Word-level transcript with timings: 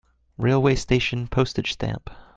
Railway 0.39 0.73
station 0.77 1.27
Postage 1.27 1.73
stamp. 1.73 2.09